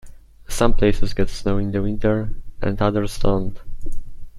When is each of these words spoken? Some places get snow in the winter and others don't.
Some 0.47 0.73
places 0.73 1.13
get 1.13 1.29
snow 1.29 1.59
in 1.59 1.69
the 1.71 1.79
winter 1.79 2.33
and 2.59 2.81
others 2.81 3.19
don't. 3.19 3.59